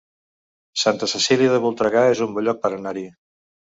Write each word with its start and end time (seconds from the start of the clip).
Santa 0.85 1.11
Cecília 1.13 1.53
de 1.53 1.61
Voltregà 1.69 2.09
es 2.17 2.27
un 2.29 2.37
bon 2.39 2.51
lloc 2.53 2.67
per 2.67 2.77
anar-hi 2.83 3.11